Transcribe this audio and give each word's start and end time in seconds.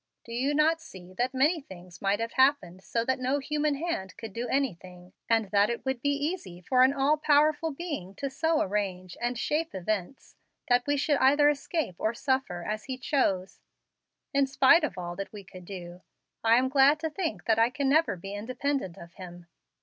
Do 0.25 0.33
you 0.33 0.55
not 0.55 0.81
see 0.81 1.13
that 1.19 1.31
many 1.31 1.61
things 1.61 2.01
might 2.01 2.19
have 2.19 2.31
happened 2.31 2.81
so 2.83 3.05
that 3.05 3.19
no 3.19 3.37
human 3.37 3.75
hand 3.75 4.17
could 4.17 4.33
do 4.33 4.47
anything, 4.47 5.13
and 5.29 5.51
that 5.51 5.69
it 5.69 5.85
would 5.85 6.01
be 6.01 6.09
easy 6.09 6.59
for 6.59 6.81
an 6.81 6.91
all 6.91 7.17
powerful 7.17 7.69
Being 7.69 8.15
to 8.15 8.27
so 8.27 8.61
arrange 8.61 9.15
and 9.21 9.37
shape 9.37 9.75
events 9.75 10.35
that 10.69 10.87
we 10.87 10.97
should 10.97 11.17
either 11.19 11.49
escape 11.49 11.97
or 11.99 12.15
suffer, 12.15 12.63
as 12.63 12.85
He 12.85 12.97
chose, 12.97 13.59
in 14.33 14.47
spite 14.47 14.83
of 14.83 14.97
all 14.97 15.15
that 15.17 15.31
we 15.31 15.43
could 15.43 15.65
do. 15.65 16.01
I 16.43 16.55
am 16.55 16.67
glad 16.67 16.99
to 17.01 17.09
think 17.11 17.45
that 17.45 17.59
I 17.59 17.69
can 17.69 17.87
never 17.87 18.15
be 18.15 18.33
independent 18.33 18.97
of 18.97 19.13
Him." 19.13 19.45